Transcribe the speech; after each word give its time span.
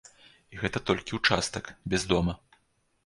І 0.53 0.61
гэта 0.61 0.81
толькі 0.89 1.17
ўчастак, 1.19 1.71
без 1.95 2.09
дома. 2.15 2.33